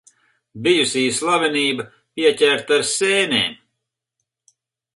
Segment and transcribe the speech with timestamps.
[0.67, 1.85] Bijusī slavenība
[2.19, 3.55] pieķerta ar sēnēm.